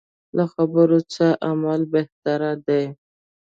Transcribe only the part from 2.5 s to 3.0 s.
دی.